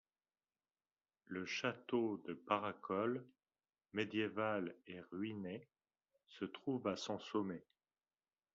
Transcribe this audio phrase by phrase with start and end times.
[1.27, 3.23] Le château de Paracolls,
[3.93, 5.67] médiéval et ruiné,
[6.27, 7.63] se trouve à son sommet.